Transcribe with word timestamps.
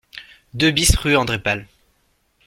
deux 0.55 0.71
BIS 0.71 0.95
rue 0.97 1.15
André 1.15 1.37
Pal 1.37 1.67